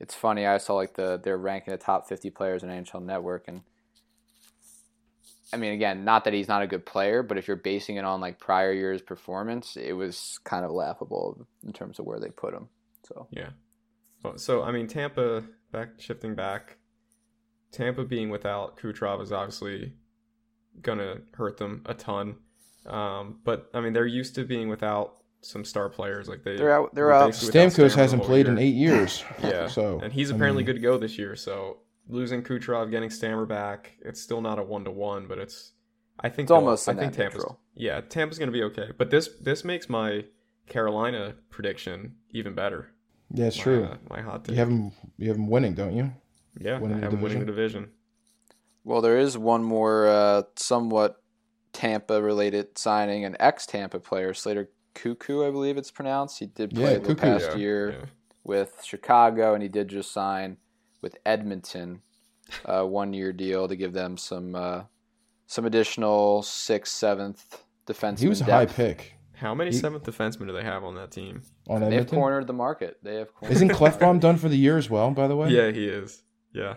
[0.00, 0.46] it's funny.
[0.46, 3.62] I saw like the they're ranking the top 50 players in NHL Network, and
[5.52, 8.04] I mean, again, not that he's not a good player, but if you're basing it
[8.04, 12.30] on like prior year's performance, it was kind of laughable in terms of where they
[12.30, 12.68] put him.
[13.06, 13.50] So Yeah.
[14.22, 16.78] Well, so I mean, Tampa back shifting back.
[17.72, 19.92] Tampa being without Kucherov is obviously
[20.82, 22.36] gonna hurt them a ton.
[22.86, 26.28] Um, but I mean, they're used to being without some star players.
[26.28, 27.28] Like they They're out- they're out.
[27.32, 29.24] basically Stamkos Stamkos hasn't all played in eight years.
[29.42, 29.66] Yeah.
[29.68, 31.36] So and he's I apparently mean, good to go this year.
[31.36, 35.72] So losing Kucherov, getting Stammer back, it's still not a one to one, but it's.
[36.22, 37.34] I think It's almost I a think net Tampa's.
[37.38, 37.60] neutral.
[37.74, 38.88] Yeah, Tampa's gonna be okay.
[38.96, 40.24] But this this makes my
[40.68, 42.90] Carolina prediction even better.
[43.32, 43.84] Yeah, it's My, true.
[43.84, 44.54] uh, my hot take.
[44.54, 44.92] You have them.
[45.16, 46.12] You have them winning, don't you?
[46.58, 47.90] yeah, winning I the have him winning the division.
[48.84, 51.19] Well, there is one more uh, somewhat
[51.72, 56.38] Tampa related signing, an ex Tampa player, Slater Koekkoek, I believe it's pronounced.
[56.38, 57.18] He did play Yeah, the Koekkoek.
[57.18, 58.04] past Yeah, year yeah.
[58.44, 60.56] with Chicago, and he did just sign
[61.00, 62.02] with Edmonton,
[62.64, 64.82] a one year deal to give them some uh,
[65.46, 68.76] some additional sixth, seventh defenseman He was a depth.
[68.76, 71.42] high pick How many He- seventh defensemen do they have on that team?
[71.68, 72.98] on They've cornered the market.
[73.02, 73.54] They have cornered.
[73.54, 75.10] Isn't Klefbom done for the year as well?
[75.12, 75.50] By the way.
[75.50, 76.22] Yeah, he is.
[76.52, 76.74] Yeah.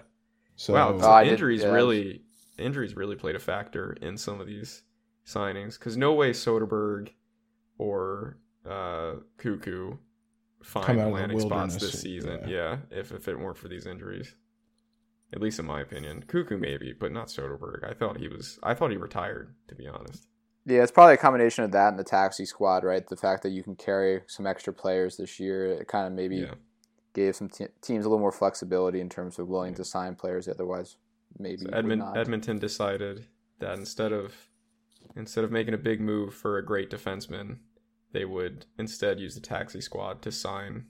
[0.55, 0.93] So wow.
[0.93, 1.69] Oh, So I did- injuries yeah.
[1.71, 2.21] really
[2.57, 4.83] injuries really played a factor in some of these
[5.25, 7.09] signings because no way Soderberg
[7.77, 9.99] or uh, Koekkoek Come
[10.61, 12.41] find out of the landing spots this season.
[12.47, 12.77] yeah.
[12.91, 12.99] Yeah.
[12.99, 14.35] if if it weren't for these injuries,
[15.33, 17.83] at least in my opinion, Koekkoek maybe, but not Soderberg.
[17.89, 18.59] I thought he was.
[18.63, 19.53] I thought he retired.
[19.67, 20.27] To be honest.
[20.65, 23.05] Yeah, it's probably a combination of that and the taxi squad, right?
[23.05, 26.37] The fact that you can carry some extra players this year, it kind of maybe
[26.37, 26.53] Yeah.
[27.13, 30.47] gave some te- teams a little more flexibility in terms of willing to sign players
[30.47, 30.95] otherwise
[31.37, 32.17] maybe So would Edmond, not.
[32.17, 33.25] Edmonton decided
[33.59, 34.33] that instead of
[35.15, 37.57] instead of making a big move for a great defenseman,
[38.11, 40.85] they would instead use the taxi squad to sign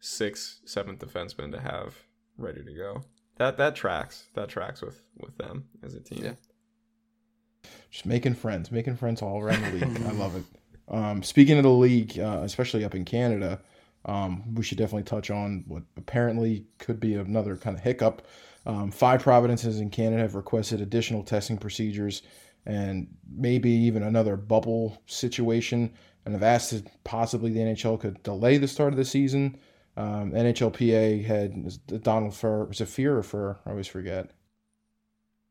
[0.00, 1.94] six seventh defensemen to have
[2.36, 3.02] ready to go.
[3.36, 4.26] That that tracks.
[4.34, 6.24] That tracks with with them as a team.
[6.24, 7.70] Yeah.
[7.90, 10.02] just making friends, making friends all around the league.
[10.06, 10.44] I love it.
[10.88, 13.60] Um, speaking of the league, uh, especially up in Canada,
[14.04, 18.26] um, we should definitely touch on what apparently could be another kind of hiccup.
[18.66, 22.22] Um, five provinces in Canada have requested additional testing procedures
[22.66, 25.92] and maybe even another bubble situation,
[26.24, 29.56] and have asked if possibly the NHL could delay the start of the season.
[29.96, 33.56] Um, NHLPA had Donald Fur, was it Fear or Fur?
[33.64, 34.30] I always forget.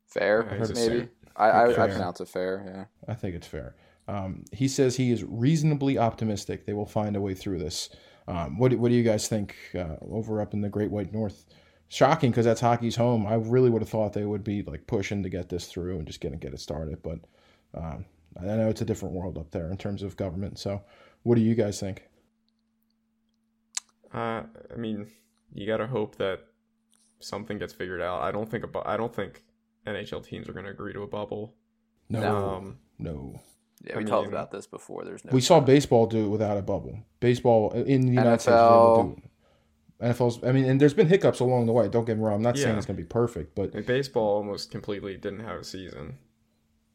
[0.06, 0.74] fair, I maybe.
[0.74, 1.08] fair.
[1.36, 3.12] I, I, I pronounce it fair, yeah.
[3.12, 3.74] I think it's fair.
[4.08, 7.90] Um, he says he is reasonably optimistic they will find a way through this.
[8.28, 11.12] Um, what, do- what do you guys think uh, over up in the Great White
[11.12, 11.46] North?
[11.88, 13.26] Shocking because that's hockey's home.
[13.26, 16.06] I really would have thought they would be like pushing to get this through and
[16.06, 17.02] just getting to get it started.
[17.02, 17.20] But
[17.74, 18.04] um,
[18.40, 20.58] I know it's a different world up there in terms of government.
[20.58, 20.82] So,
[21.22, 22.02] what do you guys think?
[24.12, 25.06] Uh, I mean,
[25.54, 26.40] you gotta hope that
[27.20, 28.22] something gets figured out.
[28.22, 29.42] I don't think a bu- I don't think
[29.86, 31.54] NHL teams are gonna agree to a bubble.
[32.08, 32.48] No, No.
[32.48, 33.40] Um, no.
[33.84, 35.04] Yeah, I we talked about this before.
[35.04, 36.98] There's no We saw baseball do it without a bubble.
[37.20, 38.56] Baseball in the United States
[40.00, 40.44] NFL's.
[40.44, 41.88] I mean, and there's been hiccups along the way.
[41.88, 42.36] Don't get me wrong.
[42.36, 45.60] I'm not saying it's going to be perfect, but mean, baseball almost completely didn't have
[45.60, 46.18] a season.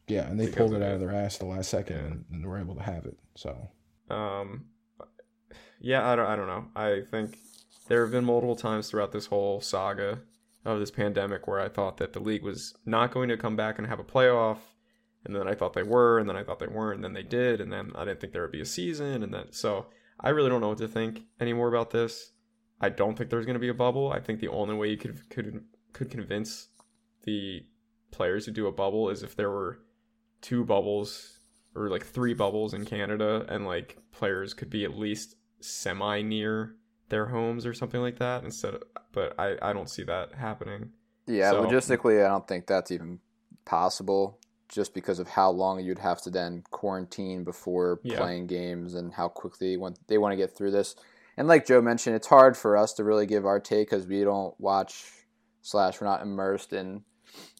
[0.07, 2.03] Yeah, and they pulled it out of their ass the last second Yeah.
[2.03, 3.17] and, and were able to have it.
[3.35, 3.69] So
[4.09, 4.65] Um,
[5.79, 6.65] yeah, I don't, I don't know.
[6.75, 7.37] I think
[7.87, 10.19] there have been multiple times throughout this whole saga
[10.65, 13.77] of this pandemic where I thought that the league was not going to come back
[13.79, 14.57] and have a playoff,
[15.25, 17.23] and then I thought they were, and then I thought they weren't, and then they
[17.23, 19.87] did, and then I didn't think there would be a season, and then so
[20.19, 22.31] I really don't know what to think anymore about this.
[22.81, 24.11] I don't think there's going to be a bubble.
[24.11, 25.63] I think the only way you could could
[25.93, 26.67] could convince
[27.23, 27.63] the
[28.09, 29.79] players to do a bubble is if there were
[30.41, 31.39] two bubbles
[31.75, 36.75] or like three bubbles in Canada and like players could be at least semi near
[37.09, 40.91] their homes or something like that instead of but I, I don't see that happening.
[41.27, 43.19] Yeah, so, logistically I don't think that's even
[43.65, 44.39] possible
[44.69, 48.17] just because of how long you'd have to then quarantine before yeah.
[48.17, 50.95] playing games and how quickly want, they want to get through this.
[51.37, 54.23] And like Joe mentioned, it's hard for us to really give our take because we
[54.23, 55.05] don't watch
[55.61, 57.03] slash we're not immersed in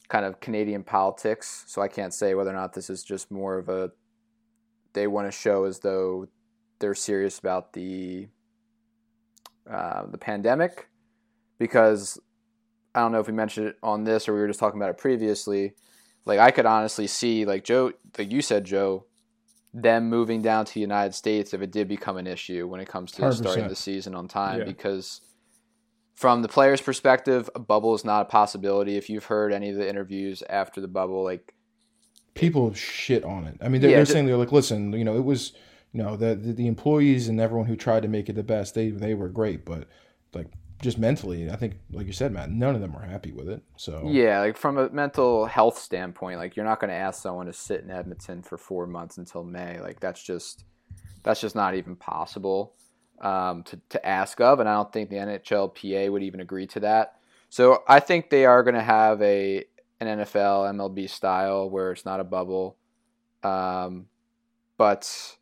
[0.10, 1.63] kind of Canadian politics.
[1.67, 3.91] So I can't say whether or not this is just more of a
[4.93, 6.27] they want to show as though
[6.79, 8.27] they're serious about the
[9.69, 10.89] uh, the pandemic
[11.57, 12.19] because
[12.93, 14.89] I don't know if we mentioned it on this or we were just talking about
[14.89, 15.75] it previously.
[16.25, 19.05] Like I could honestly see like Joe, like you said, Joe,
[19.73, 22.88] them moving down to the United States if it did become an issue when it
[22.88, 23.34] comes to 100%.
[23.36, 24.65] starting the season on time yeah.
[24.65, 25.21] because
[26.13, 28.97] from the player's perspective, a bubble is not a possibility.
[28.97, 31.55] If you've heard any of the interviews after the bubble, like
[32.34, 33.57] people shit on it.
[33.62, 35.53] I mean, they're, yeah, they're saying they're like, listen, you know, it was,
[35.93, 38.75] you know, the, the, the employees and everyone who tried to make it the best,
[38.75, 39.88] they they were great, but
[40.34, 40.47] like
[40.81, 43.61] just mentally, I think, like you said, Matt, none of them are happy with it.
[43.77, 47.45] So yeah, like from a mental health standpoint, like you're not going to ask someone
[47.45, 49.79] to sit in Edmonton for four months until May.
[49.79, 50.65] Like that's just
[51.23, 52.73] that's just not even possible
[53.21, 56.79] um, to to ask of, and I don't think the NHLPA would even agree to
[56.81, 57.15] that.
[57.49, 59.63] So I think they are going to have a
[59.99, 62.77] an NFL MLB style where it's not a bubble,
[63.43, 64.07] um,
[64.77, 65.37] but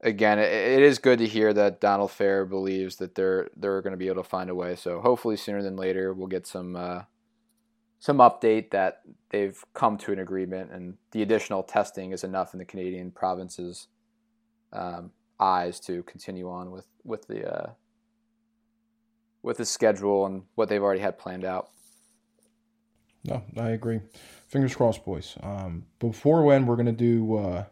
[0.00, 3.92] again, it, it is good to hear that Donald Fehr believes that they're they're going
[3.92, 4.76] to be able to find a way.
[4.76, 7.02] So hopefully sooner than later we'll get some uh,
[7.98, 12.58] some update that they've come to an agreement and the additional testing is enough in
[12.58, 13.88] the Canadian provinces
[14.72, 17.70] um, eyes to continue on with with the uh,
[19.42, 21.70] with the schedule and what they've already had planned out.
[23.24, 24.00] No, I agree.
[24.46, 25.36] Fingers crossed, boys.
[25.42, 27.36] Um, before when we're gonna do.
[27.36, 27.64] Uh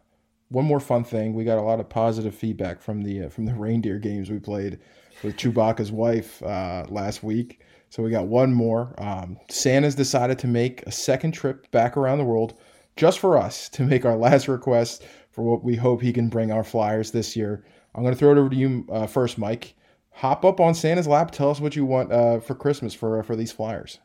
[0.49, 1.33] one more fun thing.
[1.33, 4.39] We got a lot of positive feedback from the uh, from the reindeer games we
[4.39, 4.79] played
[5.23, 7.61] with Chewbacca's wife uh, last week.
[7.89, 8.93] So we got one more.
[8.97, 12.59] Um, Santa's decided to make a second trip back around the world
[12.97, 16.51] just for us to make our last request for what we hope he can bring
[16.51, 17.63] our flyers this year.
[17.95, 19.75] I'm going to throw it over to you uh, first, Mike.
[20.11, 21.31] Hop up on Santa's lap.
[21.31, 23.99] Tell us what you want uh, for Christmas for uh, for these flyers.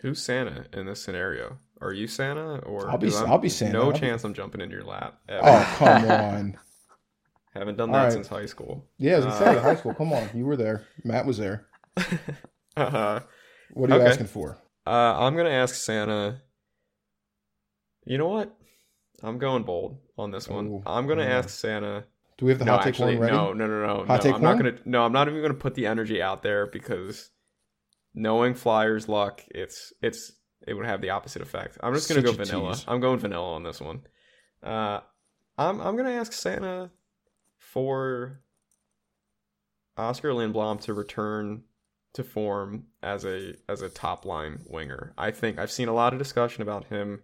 [0.00, 1.58] Who's Santa in this scenario?
[1.80, 3.78] Are you Santa or I'll be I'll be Santa.
[3.78, 5.18] No I'll chance I'm jumping into your lap.
[5.28, 5.42] Ever.
[5.44, 6.58] Oh come on.
[7.54, 8.12] Haven't done that right.
[8.12, 8.86] since high school.
[8.98, 9.94] Yeah, as I said, uh, high school.
[9.94, 10.84] Come on, you were there.
[11.04, 11.66] Matt was there.
[11.96, 13.20] uh-huh.
[13.72, 14.10] What are you okay.
[14.10, 14.58] asking for?
[14.86, 16.42] Uh, I'm gonna ask Santa.
[18.04, 18.54] You know what?
[19.22, 20.68] I'm going bold on this one.
[20.68, 22.04] Oh, I'm gonna ask Santa.
[22.36, 23.34] Do we have the no, hot take actually, ready?
[23.34, 23.96] No, no, no, no.
[24.04, 24.56] Hot no, take I'm one?
[24.56, 24.78] not gonna.
[24.84, 27.30] No, I'm not even gonna put the energy out there because
[28.14, 30.32] knowing Flyers luck, it's it's
[30.66, 31.78] it would have the opposite effect.
[31.82, 32.74] I'm just gonna Such go vanilla.
[32.74, 32.84] Tease.
[32.88, 34.02] I'm going vanilla on this one.
[34.62, 35.00] Uh,
[35.56, 36.90] I'm I'm gonna ask Santa
[37.58, 38.40] for
[39.96, 41.62] Oskar Lindblom to return
[42.14, 45.12] to form as a as a top line winger.
[45.16, 47.22] I think I've seen a lot of discussion about him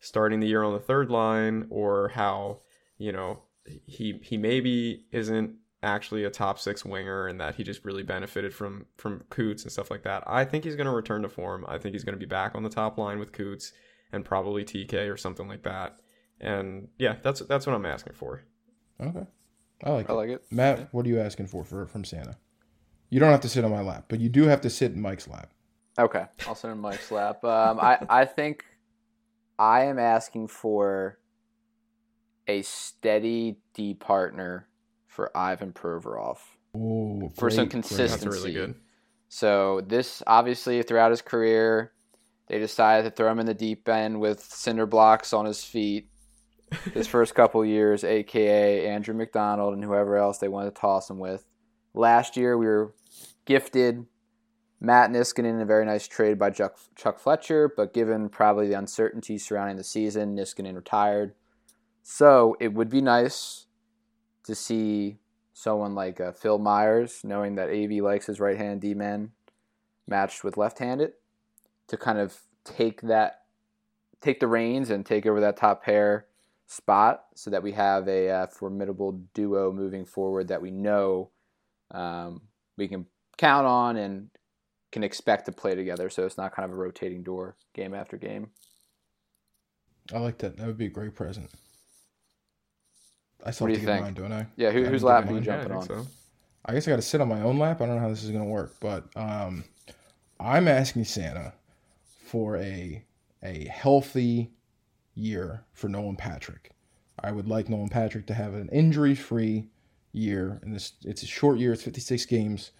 [0.00, 2.60] starting the year on the third line or how
[2.98, 7.84] you know he he maybe isn't actually a top six winger and that he just
[7.84, 10.24] really benefited from from Coots and stuff like that.
[10.26, 11.64] I think he's going to return to form.
[11.68, 13.72] I think he's going to be back on the top line with Coots
[14.12, 15.98] and probably TK or something like that.
[16.40, 18.42] And yeah, that's that's what I'm asking for.
[19.00, 19.26] Okay,
[19.84, 20.16] I like I it.
[20.16, 20.44] like it.
[20.50, 20.84] Matt, yeah.
[20.92, 22.36] what are you asking for, for from Santa?
[23.10, 25.00] You don't have to sit on my lap, but you do have to sit in
[25.00, 25.50] Mike's lap.
[25.98, 27.44] Okay, I'll sit in Mike's lap.
[27.44, 28.64] Um, I I think
[29.58, 31.18] I am asking for
[32.48, 34.68] a steady D partner
[35.14, 36.38] for Ivan Provorov
[36.76, 38.24] Ooh, for some consistency.
[38.24, 38.74] That's really good.
[39.28, 41.92] So this obviously throughout his career,
[42.48, 46.08] they decided to throw him in the deep end with cinder blocks on his feet.
[46.92, 51.20] His first couple years, aka Andrew MacDonald and whoever else they wanted to toss him
[51.20, 51.46] with.
[51.92, 52.94] Last year, we were
[53.44, 54.06] gifted
[54.80, 58.78] Matt Niskanen, in a very nice trade by Chuck, Chuck Fletcher, but given probably the
[58.78, 61.34] uncertainty surrounding the season, Niskanen retired.
[62.02, 63.66] So it would be nice
[64.44, 65.18] to see
[65.52, 69.30] someone like uh, Phil Myers, knowing that AV likes his right hand D man
[70.06, 71.12] matched with left handed,
[71.88, 73.42] to kind of take that,
[74.20, 76.26] take the reins and take over that top pair
[76.66, 81.30] spot so that we have a uh, formidable duo moving forward that we know
[81.90, 82.42] um,
[82.76, 83.06] we can
[83.36, 84.30] count on and
[84.92, 86.08] can expect to play together.
[86.08, 88.50] So it's not kind of a rotating door game after game.
[90.12, 90.56] I like that.
[90.56, 91.50] That would be a great present.
[93.44, 94.02] I still what do you think?
[94.02, 94.46] Mine, don't I?
[94.56, 95.86] Yeah, who, whose lap are you jumping yeah, I on?
[95.86, 96.06] So.
[96.64, 97.80] I guess I got to sit on my own lap.
[97.80, 99.64] I don't know how this is going to work, but um,
[100.40, 101.52] I'm asking Santa
[102.26, 103.04] for a
[103.42, 104.50] a healthy
[105.14, 106.70] year for Nolan Patrick.
[107.22, 109.68] I would like Nolan Patrick to have an injury free
[110.12, 110.58] year.
[110.62, 112.70] And this it's a short year, it's 56 games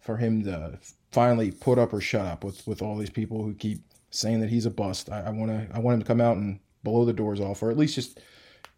[0.00, 0.78] for him to
[1.12, 4.50] finally put up or shut up with, with all these people who keep saying that
[4.50, 5.10] he's a bust.
[5.10, 7.70] I, I wanna I want him to come out and blow the doors off, or
[7.70, 8.20] at least just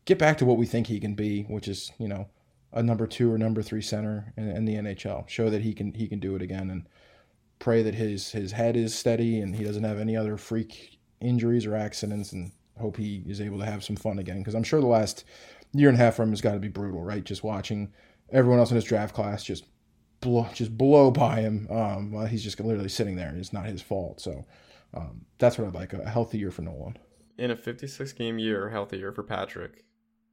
[0.09, 2.27] get back to what we think he can be, which is, you know,
[2.73, 5.29] a number two or number three center in, in the NHL.
[5.29, 6.89] Show that he can he can do it again and
[7.59, 11.67] pray that his his head is steady and he doesn't have any other freak injuries
[11.67, 14.81] or accidents and hope he is able to have some fun again because I'm sure
[14.81, 15.25] the last
[15.75, 17.25] year and a half for him has got to be brutal, right?
[17.25, 17.93] Just watching
[18.33, 19.65] everyone else in his draft class just
[20.21, 23.29] blow just blow by him um, while he's just literally sitting there.
[23.29, 24.23] and It's not his fault.
[24.23, 24.47] So
[24.95, 26.97] um, that's what I'd like a healthy year for Nolan.
[27.37, 29.85] In a 56 game year, healthy year for Patrick,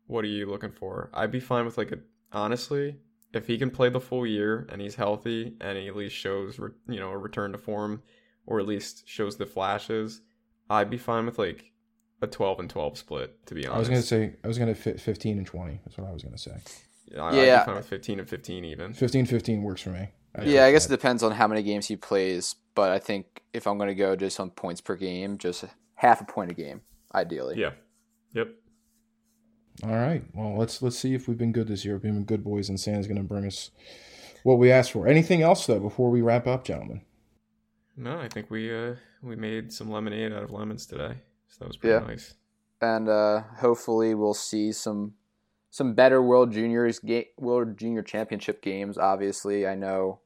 [0.08, 1.10] what are you looking for?
[1.14, 2.00] I'd be fine with like a
[2.32, 2.98] honestly,
[3.34, 6.60] if he can play the full year and he's healthy and he at least shows
[6.88, 8.04] you know a return to form
[8.46, 10.22] or at least shows the flashes,
[10.70, 11.72] I'd be fine with like
[12.22, 13.76] a 12 and 12 split, to be honest.
[13.76, 15.82] I was going to say, I was going to fit 15 and 20.
[15.84, 16.56] That's what I was going to say.
[17.12, 17.56] Yeah, yeah.
[17.56, 18.94] I'd be fine with 15 and 15 even.
[18.94, 20.10] 15 15 works for me.
[20.36, 20.94] I yeah, I guess that.
[20.94, 23.96] it depends on how many games he plays, but I think if I'm going to
[23.96, 26.82] go just on points per game, just half a point a game,
[27.14, 27.56] ideally.
[27.58, 27.72] Yeah.
[28.34, 28.50] Yep.
[29.84, 30.24] All right.
[30.34, 31.96] Well, let's let's see if we've been good this year.
[31.96, 33.72] We've been good boys, and Santa's going to bring us
[34.44, 35.08] what we asked for.
[35.08, 37.02] Anything else though before we wrap up, gentlemen?
[37.98, 41.16] No, I think we uh we made some lemonade out of lemons today.
[41.48, 42.08] So that was pretty yeah.
[42.08, 42.34] nice.
[42.82, 45.14] And uh, hopefully we'll see some
[45.72, 48.98] some better World Juniors ga- World Junior Championship games.
[48.98, 50.20] Obviously, I know,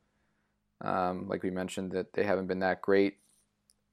[0.81, 3.17] um, like we mentioned, that they haven't been that great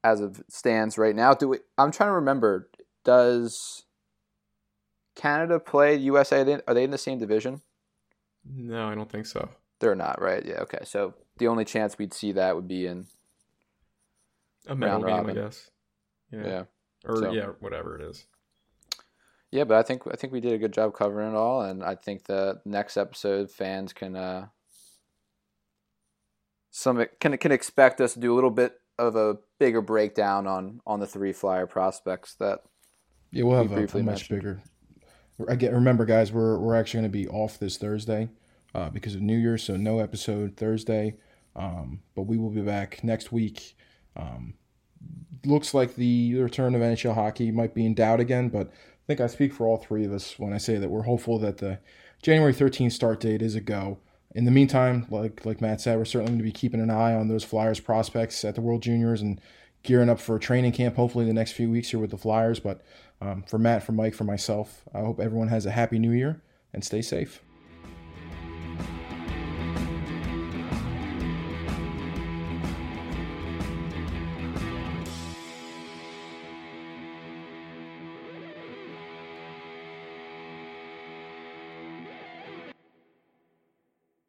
[0.04, 1.34] as of stands right now.
[1.34, 1.58] Do we?
[1.78, 2.68] I'm trying to remember.
[3.04, 3.85] Does
[5.16, 6.60] Canada play USA?
[6.68, 7.62] Are they in the same division?
[8.44, 9.48] No, I don't think so.
[9.80, 10.44] They're not, right?
[10.44, 10.60] Yeah.
[10.60, 10.84] Okay.
[10.84, 13.06] So the only chance we'd see that would be in
[14.68, 15.38] a medal game, robin.
[15.38, 15.70] I guess.
[16.30, 16.46] Yeah.
[16.46, 16.62] yeah
[17.04, 18.26] or so, yeah, whatever it is.
[19.50, 21.82] Yeah, but I think I think we did a good job covering it all, and
[21.82, 24.46] I think the next episode fans can uh,
[26.70, 30.80] some can can expect us to do a little bit of a bigger breakdown on
[30.86, 32.60] on the three flyer prospects that.
[33.30, 34.62] Yeah, we'll have we a, a much bigger.
[35.58, 38.30] Get remember, guys, we're we're actually going to be off this Thursday
[38.74, 41.14] uh, because of New Year, so no episode Thursday.
[41.54, 43.76] Um, but we will be back next week.
[44.14, 44.54] Um,
[45.44, 49.20] looks like the return of NHL hockey might be in doubt again, but I think
[49.20, 51.78] I speak for all three of us when I say that we're hopeful that the
[52.22, 53.98] January 13th start date is a go.
[54.34, 57.14] In the meantime, like like Matt said, we're certainly going to be keeping an eye
[57.14, 59.40] on those Flyers prospects at the World Juniors and
[59.82, 60.96] gearing up for training camp.
[60.96, 62.60] Hopefully, the next few weeks here with the Flyers.
[62.60, 62.82] But
[63.20, 66.42] um, for Matt, for Mike, for myself, I hope everyone has a happy New Year
[66.72, 67.42] and stay safe.